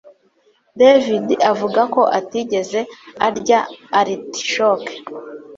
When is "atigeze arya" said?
2.19-3.59